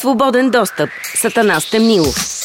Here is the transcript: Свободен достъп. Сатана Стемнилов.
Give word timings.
Свободен 0.00 0.50
достъп. 0.50 0.90
Сатана 1.14 1.60
Стемнилов. 1.60 2.37